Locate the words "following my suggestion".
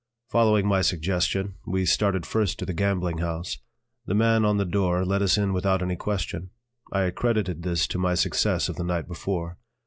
0.29-1.57